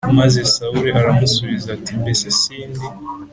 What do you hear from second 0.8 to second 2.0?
aramusubiza ati